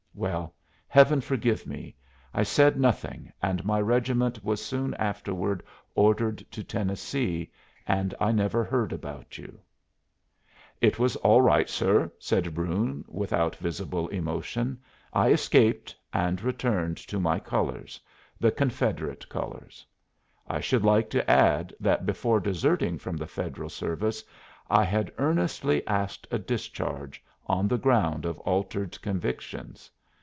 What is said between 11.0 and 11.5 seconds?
all